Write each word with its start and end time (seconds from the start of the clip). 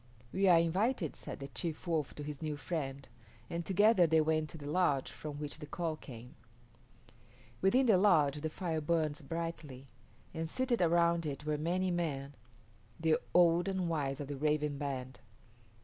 "We 0.33 0.47
are 0.47 0.57
invited," 0.57 1.15
said 1.15 1.37
the 1.39 1.47
chief 1.49 1.85
Wolf 1.85 2.15
to 2.15 2.23
his 2.23 2.41
new 2.41 2.57
friend, 2.57 3.07
and 3.51 3.63
together 3.63 4.07
they 4.07 4.19
went 4.19 4.49
to 4.49 4.57
the 4.57 4.65
lodge 4.65 5.11
from 5.11 5.37
which 5.37 5.59
the 5.59 5.67
call 5.67 5.95
came. 5.95 6.33
Within 7.61 7.85
the 7.85 7.99
lodge 7.99 8.41
the 8.41 8.49
fire 8.49 8.81
burned 8.81 9.21
brightly, 9.29 9.85
and 10.33 10.49
seated 10.49 10.81
around 10.81 11.27
it 11.27 11.45
were 11.45 11.55
many 11.55 11.91
men, 11.91 12.33
the 12.99 13.15
old 13.35 13.67
and 13.67 13.87
wise 13.89 14.19
of 14.19 14.27
the 14.27 14.37
Raven 14.37 14.79
band. 14.79 15.19